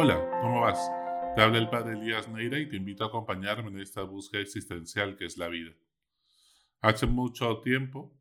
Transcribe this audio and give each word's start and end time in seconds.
Hola, 0.00 0.30
¿cómo 0.40 0.60
vas? 0.60 0.92
Te 1.34 1.42
habla 1.42 1.58
el 1.58 1.70
padre 1.70 1.98
Elías 1.98 2.28
Neira 2.28 2.56
y 2.60 2.68
te 2.68 2.76
invito 2.76 3.02
a 3.02 3.08
acompañarme 3.08 3.70
en 3.70 3.80
esta 3.80 4.04
búsqueda 4.04 4.42
existencial 4.42 5.16
que 5.16 5.24
es 5.24 5.36
la 5.36 5.48
vida. 5.48 5.72
Hace 6.80 7.08
mucho 7.08 7.58
tiempo 7.62 8.16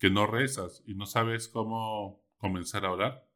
que 0.00 0.10
no 0.10 0.26
rezas 0.26 0.82
y 0.88 0.96
no 0.96 1.06
sabes 1.06 1.46
cómo 1.46 2.20
comenzar 2.36 2.84
a 2.84 2.90
orar. 2.90 3.28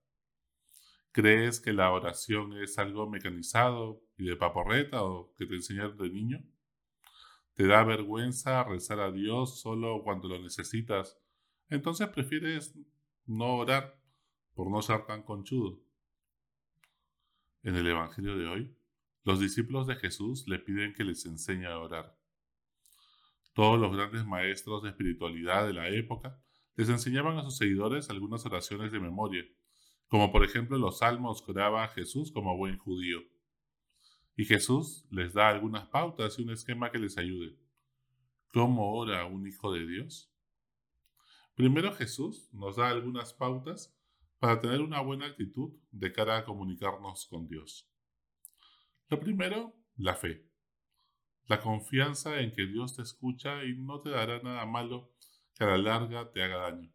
¿Crees 1.12 1.60
que 1.60 1.72
la 1.72 1.92
oración 1.92 2.60
es 2.60 2.78
algo 2.78 3.08
mecanizado 3.08 4.02
y 4.18 4.24
de 4.24 4.34
paporreta 4.34 5.04
o 5.04 5.32
que 5.36 5.46
te 5.46 5.54
enseñaron 5.54 5.96
de 5.96 6.10
niño? 6.10 6.44
¿Te 7.54 7.68
da 7.68 7.84
vergüenza 7.84 8.64
rezar 8.64 8.98
a 8.98 9.12
Dios 9.12 9.60
solo 9.60 10.02
cuando 10.02 10.26
lo 10.26 10.40
necesitas? 10.40 11.16
Entonces 11.68 12.08
prefieres 12.08 12.76
no 13.24 13.54
orar 13.54 13.96
por 14.52 14.68
no 14.68 14.82
ser 14.82 15.06
tan 15.06 15.22
conchudo. 15.22 15.83
En 17.64 17.76
el 17.76 17.86
Evangelio 17.86 18.36
de 18.36 18.46
hoy, 18.46 18.76
los 19.24 19.40
discípulos 19.40 19.86
de 19.86 19.96
Jesús 19.96 20.46
le 20.46 20.58
piden 20.58 20.92
que 20.92 21.02
les 21.02 21.24
enseñe 21.24 21.64
a 21.64 21.78
orar. 21.78 22.14
Todos 23.54 23.80
los 23.80 23.90
grandes 23.96 24.26
maestros 24.26 24.82
de 24.82 24.90
espiritualidad 24.90 25.66
de 25.66 25.72
la 25.72 25.88
época 25.88 26.38
les 26.76 26.90
enseñaban 26.90 27.38
a 27.38 27.42
sus 27.42 27.56
seguidores 27.56 28.10
algunas 28.10 28.44
oraciones 28.44 28.92
de 28.92 29.00
memoria, 29.00 29.46
como 30.08 30.30
por 30.30 30.44
ejemplo 30.44 30.76
los 30.76 30.98
salmos 30.98 31.40
que 31.40 31.52
oraba 31.52 31.88
Jesús 31.88 32.30
como 32.32 32.54
buen 32.54 32.76
judío. 32.76 33.20
Y 34.36 34.44
Jesús 34.44 35.06
les 35.10 35.32
da 35.32 35.48
algunas 35.48 35.86
pautas 35.86 36.38
y 36.38 36.42
un 36.42 36.50
esquema 36.50 36.90
que 36.90 36.98
les 36.98 37.16
ayude. 37.16 37.56
¿Cómo 38.52 38.94
ora 38.94 39.24
un 39.24 39.46
hijo 39.46 39.72
de 39.72 39.86
Dios? 39.86 40.30
Primero 41.54 41.94
Jesús 41.94 42.52
nos 42.52 42.76
da 42.76 42.90
algunas 42.90 43.32
pautas 43.32 43.96
para 44.44 44.60
tener 44.60 44.82
una 44.82 45.00
buena 45.00 45.24
actitud 45.24 45.72
de 45.90 46.12
cara 46.12 46.36
a 46.36 46.44
comunicarnos 46.44 47.26
con 47.28 47.48
Dios. 47.48 47.88
Lo 49.08 49.18
primero, 49.18 49.74
la 49.96 50.14
fe. 50.14 50.44
La 51.46 51.62
confianza 51.62 52.38
en 52.38 52.52
que 52.52 52.66
Dios 52.66 52.94
te 52.94 53.00
escucha 53.00 53.64
y 53.64 53.72
no 53.72 54.02
te 54.02 54.10
dará 54.10 54.42
nada 54.42 54.66
malo 54.66 55.14
que 55.54 55.64
a 55.64 55.68
la 55.68 55.78
larga 55.78 56.30
te 56.30 56.42
haga 56.42 56.58
daño. 56.58 56.92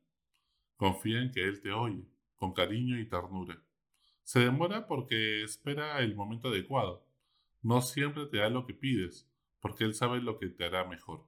Confía 0.76 1.24
en 1.24 1.32
que 1.32 1.44
Él 1.44 1.60
te 1.60 1.72
oye, 1.72 2.06
con 2.36 2.54
cariño 2.54 3.00
y 3.00 3.10
ternura. 3.10 3.60
Se 4.22 4.42
demora 4.42 4.86
porque 4.86 5.42
espera 5.42 6.02
el 6.02 6.16
momento 6.16 6.50
adecuado. 6.50 7.04
No 7.64 7.82
siempre 7.82 8.28
te 8.28 8.38
da 8.38 8.52
lo 8.52 8.68
que 8.68 8.76
pides, 8.76 9.28
porque 9.60 9.86
Él 9.86 9.96
sabe 9.96 10.22
lo 10.22 10.38
que 10.38 10.50
te 10.50 10.66
hará 10.66 10.86
mejor. 10.86 11.26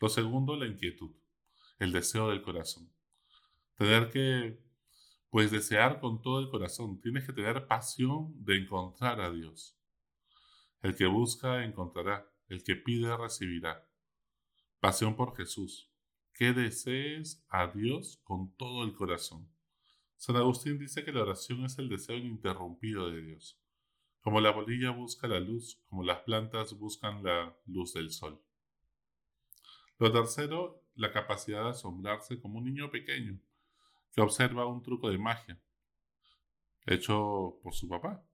Lo 0.00 0.10
segundo, 0.10 0.54
la 0.54 0.66
inquietud, 0.66 1.12
el 1.78 1.92
deseo 1.92 2.28
del 2.28 2.42
corazón. 2.42 2.92
Tener 3.76 4.10
que 4.10 4.70
pues 5.32 5.50
desear 5.50 5.98
con 5.98 6.20
todo 6.20 6.40
el 6.40 6.50
corazón. 6.50 7.00
Tienes 7.00 7.24
que 7.24 7.32
tener 7.32 7.66
pasión 7.66 8.34
de 8.44 8.58
encontrar 8.58 9.18
a 9.22 9.30
Dios. 9.30 9.80
El 10.82 10.94
que 10.94 11.06
busca, 11.06 11.64
encontrará. 11.64 12.30
El 12.48 12.62
que 12.62 12.76
pide, 12.76 13.16
recibirá. 13.16 13.88
Pasión 14.78 15.16
por 15.16 15.34
Jesús. 15.34 15.90
Que 16.34 16.52
desees 16.52 17.42
a 17.48 17.68
Dios 17.68 18.20
con 18.24 18.54
todo 18.58 18.84
el 18.84 18.92
corazón. 18.92 19.48
San 20.18 20.36
Agustín 20.36 20.78
dice 20.78 21.02
que 21.02 21.12
la 21.12 21.22
oración 21.22 21.64
es 21.64 21.78
el 21.78 21.88
deseo 21.88 22.18
ininterrumpido 22.18 23.10
de 23.10 23.22
Dios. 23.22 23.58
Como 24.20 24.38
la 24.38 24.50
bolilla 24.50 24.90
busca 24.90 25.28
la 25.28 25.40
luz, 25.40 25.82
como 25.88 26.04
las 26.04 26.20
plantas 26.24 26.78
buscan 26.78 27.24
la 27.24 27.56
luz 27.64 27.94
del 27.94 28.10
sol. 28.10 28.38
Lo 29.98 30.12
tercero, 30.12 30.84
la 30.94 31.10
capacidad 31.10 31.64
de 31.64 31.70
asombrarse 31.70 32.38
como 32.38 32.58
un 32.58 32.66
niño 32.66 32.90
pequeño 32.90 33.40
que 34.12 34.20
observa 34.20 34.66
un 34.66 34.82
truco 34.82 35.10
de 35.10 35.18
magia 35.18 35.60
hecho 36.86 37.58
por 37.62 37.74
su 37.74 37.88
papá, 37.88 38.24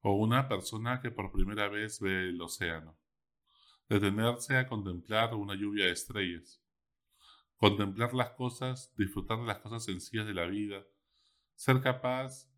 o 0.00 0.12
una 0.14 0.48
persona 0.48 1.00
que 1.00 1.10
por 1.10 1.32
primera 1.32 1.68
vez 1.68 2.00
ve 2.00 2.28
el 2.28 2.40
océano. 2.40 2.96
Detenerse 3.88 4.56
a 4.56 4.68
contemplar 4.68 5.34
una 5.34 5.54
lluvia 5.54 5.86
de 5.86 5.92
estrellas, 5.92 6.62
contemplar 7.56 8.14
las 8.14 8.30
cosas, 8.30 8.94
disfrutar 8.96 9.38
de 9.38 9.46
las 9.46 9.58
cosas 9.58 9.84
sencillas 9.84 10.26
de 10.26 10.34
la 10.34 10.46
vida, 10.46 10.84
ser 11.54 11.80
capaz 11.80 12.50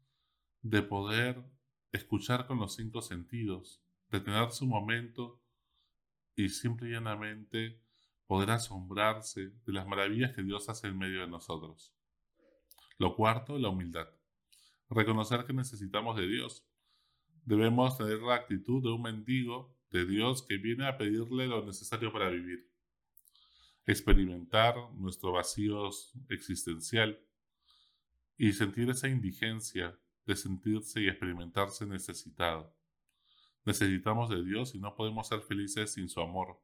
de 0.63 0.83
poder 0.83 1.45
escuchar 1.93 2.47
con 2.47 2.59
los 2.59 2.75
cinco 2.75 3.01
sentidos, 3.01 3.83
detener 4.09 4.51
su 4.53 4.67
momento 4.67 5.41
y 6.35 6.49
simple 6.49 6.89
y 6.89 6.93
llanamente 6.93 7.81
poder 8.27 8.51
asombrarse 8.51 9.51
de 9.65 9.73
las 9.73 9.87
maravillas 9.87 10.35
que 10.35 10.43
Dios 10.43 10.69
hace 10.69 10.89
en 10.89 10.99
medio 10.99 11.21
de 11.21 11.29
nosotros. 11.29 11.96
Lo 12.99 13.15
cuarto, 13.15 13.59
la 13.59 13.69
humildad. 13.69 14.09
Reconocer 14.89 15.45
que 15.45 15.53
necesitamos 15.53 16.17
de 16.17 16.27
Dios. 16.27 16.65
Debemos 17.45 17.99
tener 17.99 18.21
la 18.21 18.37
actitud 18.37 18.83
de 18.83 18.91
un 18.91 19.03
mendigo 19.03 19.77
de 19.91 20.07
Dios 20.07 20.43
que 20.43 20.57
viene 20.57 20.87
a 20.87 20.97
pedirle 20.97 21.47
lo 21.47 21.65
necesario 21.65 22.13
para 22.13 22.31
vivir. 22.31 22.71
Experimentar 23.87 24.75
nuestro 24.95 25.33
vacío 25.33 25.91
existencial 26.29 27.21
y 28.37 28.53
sentir 28.53 28.91
esa 28.91 29.09
indigencia 29.09 29.99
de 30.27 30.37
sentirse 30.37 31.01
y 31.01 31.09
experimentarse 31.09 31.87
necesitado. 31.87 32.75
Necesitamos 33.65 34.29
de 34.31 34.45
Dios 34.45 34.75
y 34.75 34.79
no 34.79 34.95
podemos 34.95 35.29
ser 35.29 35.41
felices 35.41 35.93
sin 35.93 36.09
su 36.09 36.21
amor. 36.21 36.61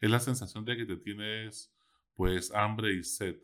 Es 0.00 0.10
la 0.10 0.20
sensación 0.20 0.64
de 0.64 0.76
que 0.76 0.86
te 0.86 0.96
tienes 0.96 1.72
pues 2.14 2.52
hambre 2.52 2.94
y 2.94 3.02
sed, 3.02 3.36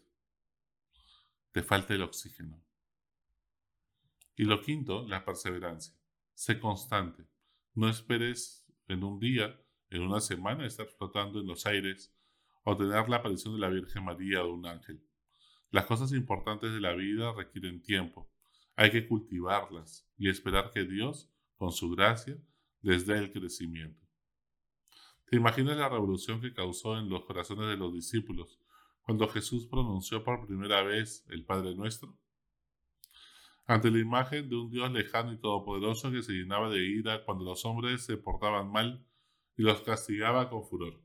te 1.53 1.63
falta 1.63 1.95
el 1.95 2.03
oxígeno. 2.03 2.61
Y 4.37 4.45
lo 4.45 4.61
quinto, 4.63 5.07
la 5.07 5.25
perseverancia. 5.25 5.95
Sé 6.35 6.59
constante. 6.59 7.25
No 7.75 7.89
esperes 7.89 8.67
en 8.89 9.05
un 9.05 9.21
día, 9.21 9.61
en 9.91 10.03
una 10.03 10.21
semana, 10.21 10.67
estar 10.67 10.87
flotando 10.87 11.41
en 11.41 11.47
los 11.47 11.67
aires 11.67 12.15
o 12.65 12.77
tener 12.77 13.09
la 13.09 13.17
aparición 13.17 13.55
de 13.55 13.61
la 13.61 13.69
Virgen 13.69 14.05
María 14.05 14.43
o 14.43 14.53
un 14.53 14.67
ángel. 14.67 15.03
Las 15.71 15.87
cosas 15.87 16.13
importantes 16.13 16.73
de 16.73 16.81
la 16.81 16.95
vida 16.95 17.33
requieren 17.33 17.83
tiempo. 17.83 18.31
Hay 18.77 18.91
que 18.91 19.07
cultivarlas 19.07 20.09
y 20.17 20.29
esperar 20.29 20.71
que 20.73 20.85
Dios, 20.85 21.31
con 21.57 21.73
su 21.73 21.91
gracia, 21.91 22.39
les 22.81 23.07
dé 23.07 23.19
el 23.19 23.33
crecimiento. 23.33 24.07
¿Te 25.27 25.37
imaginas 25.37 25.77
la 25.77 25.89
revolución 25.89 26.41
que 26.41 26.53
causó 26.53 26.99
en 26.99 27.09
los 27.09 27.25
corazones 27.25 27.69
de 27.69 27.77
los 27.77 27.95
discípulos 27.95 28.59
cuando 29.03 29.29
Jesús 29.29 29.67
pronunció 29.67 30.25
por 30.25 30.47
primera 30.47 30.83
vez 30.83 31.25
el 31.29 31.45
Padre 31.45 31.75
Nuestro? 31.75 32.17
Ante 33.67 33.91
la 33.91 33.99
imagen 33.99 34.49
de 34.49 34.57
un 34.57 34.71
Dios 34.71 34.91
lejano 34.91 35.33
y 35.33 35.39
todopoderoso 35.39 36.11
que 36.11 36.23
se 36.23 36.33
llenaba 36.33 36.69
de 36.69 36.85
ira 36.85 37.25
cuando 37.25 37.45
los 37.45 37.65
hombres 37.65 38.05
se 38.05 38.17
portaban 38.17 38.71
mal 38.71 39.07
y 39.57 39.63
los 39.63 39.83
castigaba 39.83 40.51
con 40.51 40.65
furor. 40.65 41.01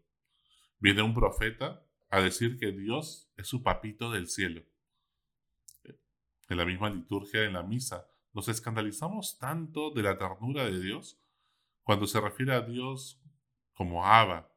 Viene 0.80 1.02
un 1.02 1.14
profeta 1.14 1.86
a 2.10 2.22
decir 2.22 2.58
que 2.58 2.72
Dios 2.72 3.32
es 3.38 3.48
su 3.48 3.64
papito 3.64 4.12
del 4.12 4.28
cielo. 4.28 4.64
En 6.50 6.58
la 6.58 6.66
misma 6.66 6.90
liturgia, 6.90 7.44
en 7.44 7.54
la 7.54 7.64
misa, 7.64 8.08
nos 8.34 8.48
escandalizamos 8.48 9.38
tanto 9.38 9.92
de 9.92 10.04
la 10.04 10.18
ternura 10.18 10.66
de 10.66 10.80
Dios 10.80 11.20
cuando 11.84 12.08
se 12.08 12.22
refiere 12.22 12.54
a 12.54 12.62
Dios 12.62 13.22
como 13.74 14.06
Abba, 14.06 14.52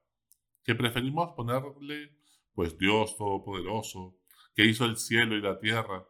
que 0.62 0.74
preferimos 0.74 1.32
ponerle 1.34 2.19
pues 2.60 2.76
Dios 2.76 3.16
Todopoderoso, 3.16 4.18
que 4.54 4.66
hizo 4.66 4.84
el 4.84 4.98
cielo 4.98 5.34
y 5.34 5.40
la 5.40 5.58
tierra. 5.58 6.06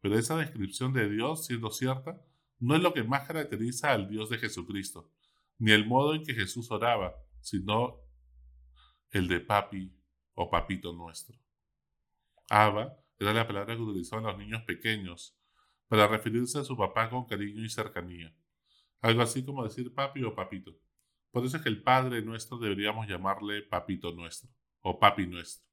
Pero 0.00 0.16
esa 0.16 0.36
descripción 0.36 0.92
de 0.92 1.10
Dios, 1.10 1.46
siendo 1.46 1.72
cierta, 1.72 2.24
no 2.60 2.76
es 2.76 2.82
lo 2.82 2.94
que 2.94 3.02
más 3.02 3.26
caracteriza 3.26 3.90
al 3.90 4.08
Dios 4.08 4.30
de 4.30 4.38
Jesucristo, 4.38 5.10
ni 5.58 5.72
el 5.72 5.84
modo 5.84 6.14
en 6.14 6.22
que 6.24 6.34
Jesús 6.34 6.70
oraba, 6.70 7.16
sino 7.40 7.98
el 9.10 9.26
de 9.26 9.40
papi 9.40 9.92
o 10.34 10.48
papito 10.48 10.92
nuestro. 10.92 11.36
Abba 12.48 12.96
era 13.18 13.32
la 13.32 13.48
palabra 13.48 13.74
que 13.74 13.82
utilizaban 13.82 14.22
los 14.22 14.38
niños 14.38 14.62
pequeños 14.62 15.36
para 15.88 16.06
referirse 16.06 16.60
a 16.60 16.64
su 16.64 16.76
papá 16.76 17.10
con 17.10 17.26
cariño 17.26 17.64
y 17.64 17.68
cercanía. 17.68 18.32
Algo 19.00 19.22
así 19.22 19.44
como 19.44 19.64
decir 19.64 19.92
papi 19.92 20.22
o 20.22 20.32
papito. 20.32 20.78
Por 21.32 21.44
eso 21.44 21.56
es 21.56 21.62
que 21.64 21.70
el 21.70 21.82
Padre 21.82 22.22
nuestro 22.22 22.56
deberíamos 22.58 23.08
llamarle 23.08 23.62
papito 23.62 24.12
nuestro 24.12 24.48
o 24.82 25.00
papi 25.00 25.26
nuestro. 25.26 25.71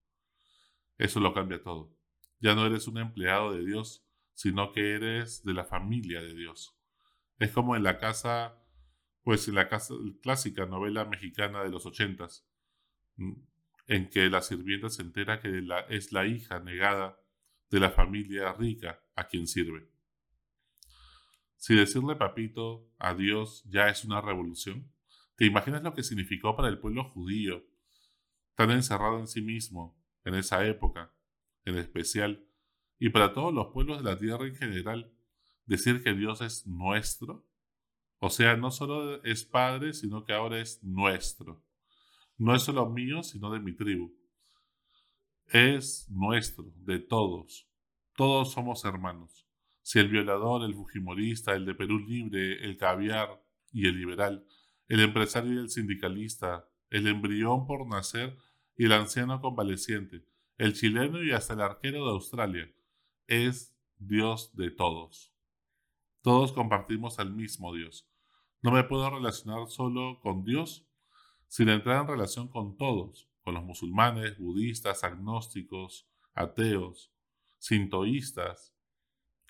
Eso 1.00 1.22
lo 1.22 1.34
cambia 1.34 1.63
todo. 1.63 1.98
Ya 2.40 2.54
no 2.56 2.66
eres 2.66 2.88
un 2.88 2.98
empleado 2.98 3.54
de 3.54 3.66
Dios, 3.66 4.06
sino 4.34 4.72
que 4.74 4.96
eres 4.96 5.44
de 5.44 5.54
la 5.54 5.63
familia 5.63 6.22
de 6.22 6.36
Dios. 6.36 6.78
Es 7.40 7.51
como 7.51 7.75
en 7.75 7.84
la 7.84 7.98
casa, 7.98 8.62
pues 9.24 9.48
en 9.48 9.56
la 9.56 9.69
casa, 9.69 9.94
clásica 10.22 10.66
novela 10.66 11.06
mexicana 11.06 11.63
de 11.63 11.69
los 11.69 11.86
ochentas, 11.86 12.46
mm, 13.16 13.31
en 13.88 14.10
que 14.10 14.30
la 14.30 14.42
sirvienta 14.42 14.90
se 14.90 15.01
entera 15.01 15.40
que 15.40 15.63
es 15.88 16.12
la 16.12 16.28
hija 16.28 16.60
negada 16.60 17.18
de 17.72 17.80
la 17.80 17.92
familia 17.92 18.51
rica 18.54 19.01
a 19.16 19.25
quien 19.25 19.48
sirve. 19.48 19.90
Si 21.56 21.75
decirle 21.75 22.16
papito 22.16 22.90
a 23.00 23.13
Dios 23.13 23.63
ya 23.69 23.90
es 23.90 24.04
una 24.04 24.22
revolución, 24.22 24.92
¿te 25.36 25.46
imaginas 25.46 25.81
lo 25.81 25.94
que 25.94 26.04
significó 26.04 26.56
para 26.56 26.68
el 26.68 26.80
pueblo 26.80 27.06
judío 27.06 27.66
tan 28.56 28.72
encerrado 28.72 29.19
en 29.19 29.28
sí 29.28 29.42
mismo 29.42 29.99
en 30.25 30.36
esa 30.36 30.66
época, 30.66 31.13
en 31.66 31.77
especial, 31.77 32.45
y 33.00 33.10
para 33.10 33.33
todos 33.33 33.54
los 33.54 33.68
pueblos 33.68 33.98
de 33.98 34.04
la 34.04 34.18
tierra 34.18 34.45
en 34.45 34.56
general, 34.56 35.12
decir 35.66 36.04
que 36.04 36.13
Dios 36.13 36.42
es 36.42 36.68
nuestro 36.68 37.45
O 38.21 38.30
sea, 38.30 38.57
no 38.57 38.69
solo 38.69 39.24
es 39.24 39.45
Padre, 39.45 39.94
sino 39.94 40.25
que 40.25 40.33
ahora 40.33 40.60
es 40.60 40.83
nuestro. 40.83 41.63
No 42.38 42.54
es 42.54 42.63
solo 42.63 42.89
mío, 42.89 43.24
sino 43.24 43.50
de 43.50 43.62
mi 43.62 43.74
tribu. 43.74 44.13
Es 45.48 46.10
nuestro, 46.10 46.65
de 46.75 47.00
todos. 47.00 47.69
Todos 48.18 48.51
somos 48.51 48.83
hermanos. 48.83 49.48
Si 49.81 50.00
el 50.00 50.10
violador, 50.10 50.63
el 50.63 50.75
fujimorista, 50.75 51.54
el 51.54 51.65
de 51.65 51.75
Perú 51.75 52.00
Libre, 52.00 52.63
el 52.65 52.75
caviar 52.75 53.42
y 53.72 53.88
el 53.88 53.98
liberal, 53.98 54.45
el 54.89 55.00
empresario 55.00 55.54
y 55.54 55.57
el 55.57 55.69
sindicalista, 55.69 56.68
el 56.89 57.07
embrión 57.07 57.65
por 57.65 57.88
nacer 57.88 58.38
y 58.79 58.85
el 58.85 58.93
anciano 58.93 59.41
convaleciente, 59.41 60.25
el 60.57 60.73
chileno 60.73 61.21
y 61.21 61.33
hasta 61.33 61.53
el 61.53 61.59
arquero 61.59 62.05
de 62.05 62.11
Australia, 62.11 62.73
es 63.27 63.75
Dios 63.97 64.55
de 64.55 64.71
todos. 64.71 65.33
Todos 66.21 66.53
compartimos 66.53 67.19
al 67.19 67.33
mismo 67.33 67.73
Dios. 67.73 68.09
No 68.61 68.71
me 68.71 68.85
puedo 68.85 69.09
relacionar 69.09 69.67
solo 69.67 70.21
con 70.21 70.45
Dios, 70.45 70.87
sin 71.49 71.67
entrar 71.67 72.03
en 72.03 72.07
relación 72.07 72.47
con 72.47 72.77
todos, 72.77 73.29
con 73.41 73.55
los 73.55 73.65
musulmanes, 73.65 74.37
budistas, 74.37 75.03
agnósticos, 75.03 76.07
ateos, 76.33 77.11
sintoístas, 77.57 78.73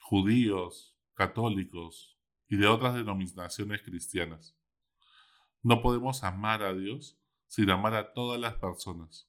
judíos, 0.01 0.97
católicos 1.13 2.17
y 2.47 2.57
de 2.57 2.65
otras 2.65 2.95
denominaciones 2.95 3.83
cristianas. 3.83 4.57
No 5.61 5.83
podemos 5.83 6.23
amar 6.23 6.63
a 6.63 6.73
Dios 6.73 7.19
sin 7.49 7.69
amar 7.71 7.95
a 7.95 8.13
todas 8.13 8.39
las 8.39 8.53
personas. 8.53 9.27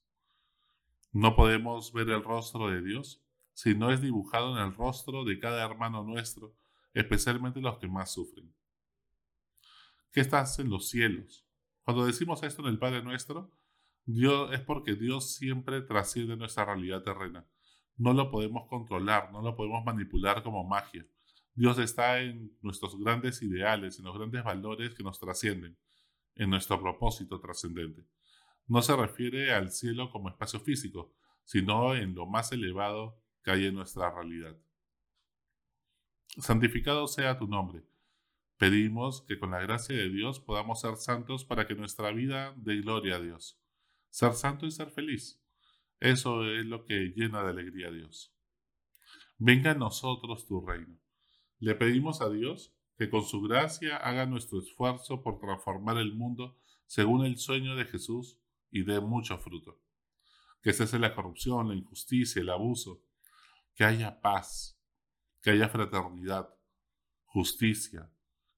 No 1.11 1.35
podemos 1.35 1.91
ver 1.91 2.07
el 2.09 2.23
rostro 2.23 2.69
de 2.69 2.81
Dios 2.81 3.21
si 3.53 3.75
no 3.75 3.91
es 3.91 3.99
dibujado 3.99 4.55
en 4.55 4.63
el 4.63 4.75
rostro 4.75 5.25
de 5.25 5.39
cada 5.39 5.65
hermano 5.65 6.03
nuestro, 6.03 6.55
especialmente 6.93 7.59
los 7.59 7.79
que 7.79 7.87
más 7.87 8.13
sufren. 8.13 8.53
¿Qué 10.11 10.21
estás 10.21 10.59
en 10.59 10.69
los 10.69 10.87
cielos? 10.87 11.47
Cuando 11.83 12.05
decimos 12.05 12.43
esto 12.43 12.61
en 12.61 12.67
el 12.67 12.79
Padre 12.79 13.01
Nuestro, 13.01 13.51
Dios 14.05 14.53
es 14.53 14.61
porque 14.61 14.93
Dios 14.93 15.33
siempre 15.33 15.81
trasciende 15.81 16.37
nuestra 16.37 16.65
realidad 16.65 17.03
terrena. 17.03 17.45
No 17.97 18.13
lo 18.13 18.29
podemos 18.29 18.67
controlar, 18.69 19.31
no 19.33 19.41
lo 19.41 19.55
podemos 19.55 19.83
manipular 19.83 20.43
como 20.43 20.63
magia. 20.63 21.05
Dios 21.55 21.79
está 21.79 22.21
en 22.21 22.55
nuestros 22.61 22.97
grandes 22.99 23.41
ideales, 23.41 23.97
en 23.97 24.05
los 24.05 24.15
grandes 24.15 24.43
valores 24.43 24.93
que 24.93 25.03
nos 25.03 25.19
trascienden, 25.19 25.75
en 26.35 26.49
nuestro 26.49 26.81
propósito 26.81 27.39
trascendente. 27.39 28.05
No 28.67 28.81
se 28.81 28.95
refiere 28.95 29.53
al 29.53 29.71
cielo 29.71 30.11
como 30.11 30.29
espacio 30.29 30.59
físico, 30.59 31.13
sino 31.43 31.95
en 31.95 32.15
lo 32.15 32.25
más 32.25 32.51
elevado 32.51 33.21
que 33.43 33.51
hay 33.51 33.65
en 33.65 33.75
nuestra 33.75 34.11
realidad. 34.11 34.57
Santificado 36.37 37.07
sea 37.07 37.37
tu 37.37 37.47
nombre. 37.47 37.83
Pedimos 38.57 39.23
que 39.23 39.39
con 39.39 39.51
la 39.51 39.59
gracia 39.59 39.95
de 39.95 40.09
Dios 40.09 40.39
podamos 40.39 40.79
ser 40.79 40.95
santos 40.95 41.43
para 41.43 41.67
que 41.67 41.75
nuestra 41.75 42.11
vida 42.11 42.53
dé 42.57 42.77
gloria 42.81 43.15
a 43.15 43.19
Dios. 43.19 43.59
Ser 44.09 44.33
santo 44.33 44.65
y 44.65 44.71
ser 44.71 44.91
feliz. 44.91 45.41
Eso 45.99 46.45
es 46.45 46.65
lo 46.65 46.85
que 46.85 47.13
llena 47.15 47.43
de 47.43 47.49
alegría 47.49 47.87
a 47.87 47.91
Dios. 47.91 48.33
Venga 49.37 49.71
a 49.71 49.75
nosotros 49.75 50.45
tu 50.45 50.65
reino. 50.65 50.97
Le 51.59 51.75
pedimos 51.75 52.21
a 52.21 52.29
Dios 52.29 52.75
que 53.01 53.09
con 53.09 53.25
su 53.25 53.41
gracia 53.41 53.97
haga 53.97 54.27
nuestro 54.27 54.59
esfuerzo 54.59 55.23
por 55.23 55.39
transformar 55.39 55.97
el 55.97 56.13
mundo 56.13 56.55
según 56.85 57.25
el 57.25 57.39
sueño 57.39 57.75
de 57.75 57.85
Jesús 57.85 58.37
y 58.69 58.83
dé 58.83 59.01
mucho 59.01 59.39
fruto. 59.39 59.81
Que 60.61 60.71
cese 60.71 60.99
la 60.99 61.15
corrupción, 61.15 61.69
la 61.69 61.73
injusticia, 61.73 62.43
el 62.43 62.51
abuso, 62.51 63.03
que 63.73 63.85
haya 63.85 64.21
paz, 64.21 64.79
que 65.41 65.49
haya 65.49 65.67
fraternidad, 65.67 66.53
justicia, 67.25 68.07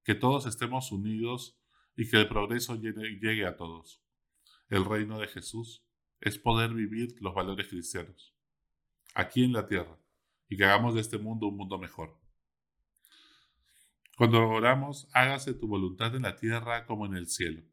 que 0.03 0.13
todos 0.13 0.45
estemos 0.45 0.91
unidos 0.91 1.57
y 1.95 2.09
que 2.09 2.17
el 2.17 2.27
progreso 2.27 2.75
llegue, 2.75 3.45
a 3.45 3.55
todos. 3.55 4.03
El 4.67 4.83
reino 4.83 5.19
de 5.19 5.29
Jesús 5.29 5.85
es 6.19 6.37
poder 6.37 6.73
vivir 6.73 7.15
los 7.21 7.33
valores 7.33 7.69
cristianos, 7.69 8.35
aquí 9.15 9.45
en 9.45 9.53
la 9.53 9.67
tierra, 9.67 9.97
y 10.49 10.57
que 10.57 10.65
hagamos 10.65 10.95
de 10.95 10.99
este 10.99 11.17
mundo 11.17 11.47
un 11.47 11.55
mundo 11.55 11.77
mejor. 11.77 12.22
Cuando 14.17 14.47
oramos, 14.47 15.07
hágase 15.13 15.53
tu 15.53 15.67
voluntad 15.67 16.15
en 16.15 16.23
la 16.23 16.35
tierra 16.35 16.85
como 16.85 17.05
en 17.05 17.15
el 17.15 17.27
cielo. 17.27 17.63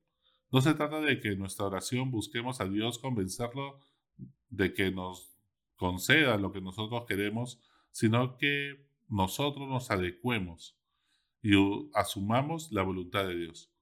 No 0.51 0.61
se 0.61 0.75
trata 0.75 1.01
de 1.01 1.21
que 1.21 1.33
en 1.33 1.39
nuestra 1.39 1.67
oración 1.67 2.11
busquemos 2.11 2.61
a 2.61 2.65
Dios 2.65 2.99
convencerlo 2.99 3.81
de 4.49 4.73
que 4.73 4.91
nos 4.91 5.37
conceda 5.77 6.39
lo 6.39 6.53
que 6.53 6.61
nosotros 6.61 7.05
queremos, 7.07 7.61
sino 7.91 8.37
que 8.37 8.87
nosotros 9.09 9.69
nos 9.69 9.91
adecuemos 9.91 10.77
y 11.43 11.53
asumamos 11.95 12.73
la 12.73 12.83
voluntad 12.83 13.27
de 13.27 13.37
Dios. 13.37 13.73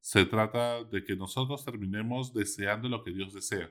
Se 0.00 0.24
trata 0.24 0.84
de 0.84 1.04
que 1.04 1.16
nosotros 1.16 1.64
terminemos 1.64 2.34
deseando 2.34 2.88
lo 2.88 3.02
que 3.02 3.12
Dios 3.12 3.32
desea. 3.32 3.70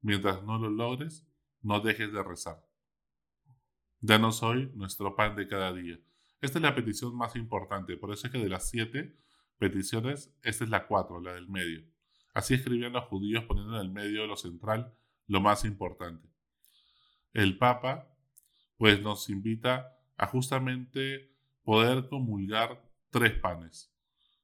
Mientras 0.00 0.42
no 0.44 0.58
lo 0.58 0.70
logres, 0.70 1.26
no 1.62 1.80
dejes 1.80 2.12
de 2.12 2.22
rezar. 2.22 2.64
Danos 4.00 4.42
hoy 4.42 4.70
nuestro 4.74 5.16
pan 5.16 5.34
de 5.34 5.48
cada 5.48 5.72
día. 5.72 5.98
Esta 6.40 6.58
es 6.58 6.62
la 6.62 6.74
petición 6.74 7.16
más 7.16 7.36
importante, 7.36 7.96
por 7.96 8.12
eso 8.12 8.26
es 8.26 8.32
que 8.32 8.38
de 8.38 8.48
las 8.48 8.68
siete 8.68 9.16
peticiones, 9.58 10.34
esta 10.42 10.64
es 10.64 10.70
la 10.70 10.86
cuatro, 10.86 11.20
la 11.20 11.32
del 11.32 11.48
medio. 11.48 11.84
Así 12.34 12.54
escribían 12.54 12.92
los 12.92 13.04
judíos 13.04 13.44
poniendo 13.44 13.76
en 13.76 13.80
el 13.80 13.90
medio 13.90 14.26
lo 14.26 14.36
central 14.36 14.94
lo 15.26 15.40
más 15.40 15.64
importante. 15.64 16.28
El 17.32 17.58
Papa, 17.58 18.14
pues 18.76 19.00
nos 19.00 19.28
invita 19.28 19.96
a 20.16 20.26
justamente 20.26 21.34
poder 21.62 22.08
comulgar 22.08 22.82
tres 23.10 23.38
panes. 23.38 23.92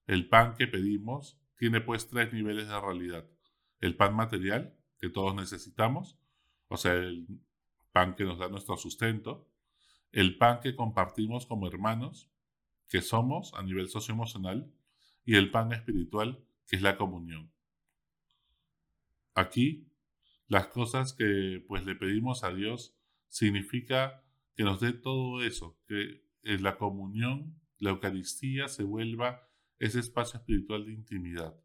El 0.07 0.29
pan 0.29 0.55
que 0.57 0.67
pedimos 0.67 1.41
tiene 1.57 1.81
pues 1.81 2.09
tres 2.09 2.33
niveles 2.33 2.69
de 2.69 2.81
realidad. 2.81 3.27
El 3.79 3.97
pan 3.97 4.15
material, 4.15 4.77
que 4.99 5.09
todos 5.09 5.35
necesitamos, 5.35 6.19
o 6.69 6.77
sea, 6.77 6.95
el 6.95 7.27
pan 7.93 8.15
que 8.15 8.25
nos 8.25 8.39
da 8.39 8.49
nuestro 8.49 8.77
sustento, 8.77 9.52
el 10.13 10.37
pan 10.37 10.61
que 10.61 10.77
compartimos 10.77 11.47
como 11.47 11.67
hermanos, 11.67 12.31
que 12.89 13.01
somos 13.01 13.53
a 13.55 13.63
nivel 13.63 13.89
socioemocional, 13.89 14.71
y 15.25 15.37
el 15.37 15.51
pan 15.51 15.73
espiritual, 15.73 16.45
que 16.67 16.77
es 16.77 16.83
la 16.83 16.97
comunión. 16.97 17.51
Aquí, 19.35 19.89
las 20.47 20.67
cosas 20.67 21.15
que 21.15 21.65
pues 21.67 21.87
le 21.87 21.95
pedimos 21.95 22.45
a 22.45 22.53
Dios 22.53 22.95
significa 23.29 24.23
que 24.55 24.65
nos 24.65 24.81
dé 24.81 24.93
todo 24.93 25.43
eso, 25.43 25.79
que 25.87 26.27
en 26.43 26.63
la 26.63 26.77
comunión, 26.77 27.59
la 27.79 27.91
Eucaristía 27.91 28.69
se 28.69 28.85
vuelva 28.85 29.49
ese 29.79 30.01
espacio 30.01 30.39
espiritual 30.39 30.85
de 30.85 30.93
intimidad 30.93 31.59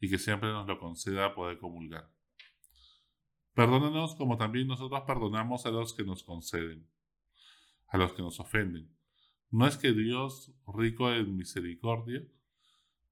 y 0.00 0.08
que 0.08 0.18
siempre 0.18 0.50
nos 0.50 0.66
lo 0.66 0.78
conceda 0.78 1.34
poder 1.34 1.58
comulgar. 1.58 2.10
Perdónanos 3.52 4.14
como 4.14 4.38
también 4.38 4.66
nosotros 4.66 5.02
perdonamos 5.06 5.66
a 5.66 5.70
los 5.70 5.92
que 5.92 6.04
nos 6.04 6.22
conceden 6.24 6.88
a 7.90 7.98
los 7.98 8.12
que 8.12 8.22
nos 8.22 8.40
ofenden. 8.40 8.88
No 9.50 9.66
es 9.66 9.76
que 9.76 9.92
Dios, 9.92 10.54
rico 10.66 11.12
en 11.12 11.36
misericordia, 11.36 12.22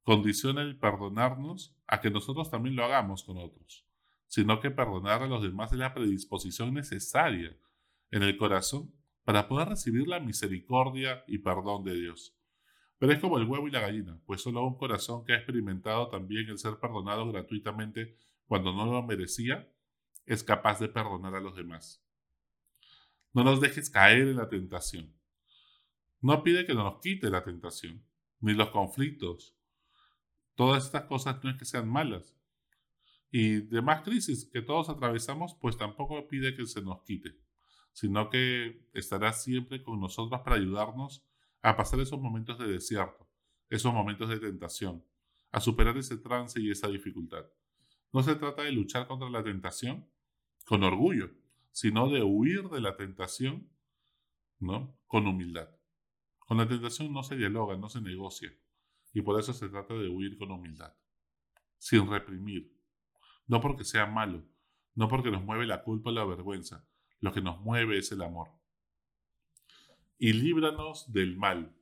condicione 0.05 0.63
el 0.63 0.79
perdonarnos 0.79 1.77
a 1.87 2.01
que 2.01 2.11
nosotros 2.11 2.51
también 2.51 2.77
lo 2.77 2.85
hagamos 2.85 3.25
con 3.25 3.37
otros, 3.39 3.87
sino 4.27 4.61
que 4.61 4.71
perdonar 4.71 5.23
a 5.23 5.27
los 5.27 5.43
demás 5.43 5.73
es 5.73 5.79
la 5.79 5.93
predisposición 5.93 6.73
necesaria 6.73 7.57
en 8.11 8.23
el 8.23 8.37
corazón 8.37 8.95
para 9.25 9.49
poder 9.49 9.69
recibir 9.69 10.09
la 10.09 10.21
misericordia 10.21 11.25
y 11.27 11.39
perdón 11.39 11.85
de 11.85 11.95
Dios. 11.95 12.35
Pero 12.99 13.13
es 13.13 13.21
como 13.21 13.39
el 13.39 13.45
huevo 13.45 13.69
y 13.69 13.71
la 13.71 13.81
gallina, 13.81 14.21
pues 14.27 14.41
solo 14.41 14.65
un 14.65 14.77
corazón 14.77 15.25
que 15.25 15.33
ha 15.33 15.37
experimentado 15.37 16.09
también 16.09 16.49
el 16.49 16.59
ser 16.59 16.79
perdonado 16.81 17.31
gratuitamente 17.31 18.17
cuando 18.47 18.73
no 18.73 18.87
lo 18.87 19.03
merecía, 19.03 19.69
es 20.25 20.43
capaz 20.43 20.81
de 20.81 20.89
perdonar 20.89 21.35
a 21.35 21.41
los 21.41 21.55
demás. 21.55 22.03
No 23.39 23.45
nos 23.45 23.61
dejes 23.61 23.89
caer 23.89 24.27
en 24.27 24.37
la 24.37 24.49
tentación. 24.49 25.15
No 26.21 26.43
pide 26.43 26.67
que 26.67 26.75
nos 26.75 26.99
quite 27.01 27.31
la 27.31 27.45
tentación, 27.45 28.05
ni 28.41 28.53
los 28.53 28.71
conflictos. 28.71 29.57
Todas 30.57 30.87
estas 30.87 31.05
cosas 31.05 31.45
no 31.45 31.51
es 31.51 31.57
que 31.57 31.65
sean 31.65 31.89
malas. 31.89 32.37
Y 33.31 33.61
demás 33.61 34.03
crisis 34.03 34.51
que 34.53 34.61
todos 34.61 34.89
atravesamos, 34.89 35.55
pues 35.61 35.77
tampoco 35.77 36.27
pide 36.27 36.57
que 36.57 36.67
se 36.67 36.83
nos 36.83 37.05
quite, 37.05 37.39
sino 37.93 38.29
que 38.29 38.89
estará 38.93 39.33
siempre 39.33 39.85
con 39.85 40.01
nosotros 40.01 40.41
para 40.41 40.57
ayudarnos 40.57 41.25
a 41.63 41.77
pasar 41.77 42.01
esos 42.01 42.21
momentos 42.21 42.59
de 42.59 42.67
desierto, 42.67 43.31
esos 43.71 43.95
momentos 43.95 44.29
de 44.31 44.41
tentación, 44.41 45.05
a 45.53 45.61
superar 45.61 45.97
ese 45.97 46.17
trance 46.17 46.61
y 46.61 46.73
esa 46.73 46.89
dificultad. 46.89 47.45
No 48.13 48.21
se 48.25 48.35
trata 48.35 48.63
de 48.63 48.73
luchar 48.73 49.07
contra 49.07 49.31
la 49.31 49.45
tentación 49.45 50.09
con 50.65 50.83
orgullo, 50.83 51.31
sino 51.73 52.09
de 52.09 52.23
huir 52.23 52.69
de 52.69 52.81
la 52.81 52.97
tentación, 52.97 53.71
¿no? 54.59 54.99
Con 55.07 55.27
humildad. 55.27 55.69
Con 56.39 56.59
la 56.59 56.69
tentación 56.69 57.13
no 57.13 57.23
se 57.23 57.37
dialoga, 57.37 57.77
no 57.77 57.89
se 57.89 58.01
negocia. 58.01 58.51
Y 59.13 59.23
por 59.23 59.39
eso 59.39 59.53
se 59.53 59.69
trata 59.69 59.95
de 59.95 60.09
huir 60.09 60.39
con 60.39 60.51
humildad, 60.51 60.95
sin 61.77 62.11
reprimir. 62.11 62.75
No 63.47 63.61
porque 63.61 63.85
sea 63.85 64.07
malo, 64.07 64.45
no 64.95 65.09
porque 65.09 65.31
nos 65.31 65.45
mueve 65.45 65.67
la 65.67 65.83
culpa 65.83 66.11
o 66.11 66.13
la 66.13 66.25
vergüenza. 66.25 66.87
Lo 67.21 67.33
que 67.33 67.41
nos 67.41 67.61
mueve 67.61 67.99
es 67.99 68.13
el 68.13 68.23
amor. 68.23 68.49
Y 70.19 70.33
líbranos 70.33 71.13
del 71.13 71.37
mal. 71.37 71.75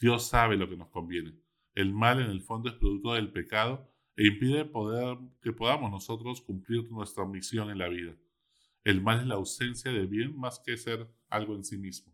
Dios 0.00 0.26
sabe 0.26 0.56
lo 0.56 0.68
que 0.68 0.76
nos 0.76 0.88
conviene, 0.88 1.38
El 1.74 1.92
mal 1.92 2.20
en 2.20 2.30
el 2.30 2.42
fondo 2.42 2.68
es 2.68 2.76
producto 2.76 3.14
del 3.14 3.32
pecado 3.32 3.90
e 4.16 4.26
impide 4.26 4.64
poder, 4.64 5.18
que 5.40 5.52
podamos 5.52 5.90
nosotros 5.90 6.42
cumplir 6.42 6.90
nuestra 6.90 7.24
misión 7.24 7.70
en 7.70 7.78
la 7.78 7.88
vida. 7.88 8.14
El 8.84 9.00
mal 9.00 9.20
es 9.20 9.26
la 9.26 9.34
ausencia 9.34 9.92
de 9.92 10.06
bien 10.06 10.36
más 10.36 10.60
que 10.60 10.76
ser 10.76 11.08
algo 11.28 11.54
en 11.54 11.64
sí 11.64 11.78
mismo. 11.78 12.12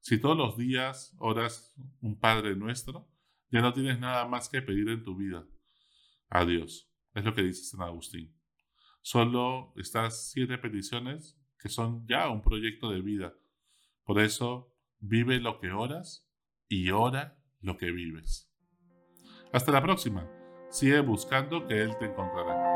Si 0.00 0.18
todos 0.18 0.36
los 0.36 0.58
días 0.58 1.14
oras 1.18 1.74
un 2.00 2.18
Padre 2.18 2.54
nuestro, 2.56 3.08
ya 3.50 3.60
no 3.60 3.72
tienes 3.72 3.98
nada 3.98 4.26
más 4.26 4.48
que 4.48 4.60
pedir 4.60 4.88
en 4.90 5.02
tu 5.02 5.16
vida. 5.16 5.46
A 6.28 6.44
Dios. 6.44 6.90
Es 7.14 7.24
lo 7.24 7.34
que 7.34 7.42
dice 7.42 7.64
San 7.64 7.82
Agustín. 7.82 8.34
Solo 9.00 9.72
estas 9.76 10.30
siete 10.30 10.58
peticiones 10.58 11.38
que 11.58 11.68
son 11.68 12.06
ya 12.06 12.28
un 12.28 12.42
proyecto 12.42 12.90
de 12.90 13.00
vida. 13.00 13.34
Por 14.02 14.20
eso, 14.20 14.74
vive 14.98 15.40
lo 15.40 15.60
que 15.60 15.70
oras 15.70 16.28
y 16.68 16.90
ora 16.90 17.38
lo 17.60 17.78
que 17.78 17.90
vives. 17.90 18.50
Hasta 19.52 19.72
la 19.72 19.82
próxima. 19.82 20.28
Sigue 20.70 21.00
buscando 21.00 21.66
que 21.66 21.80
Él 21.80 21.96
te 21.98 22.06
encontrará. 22.06 22.73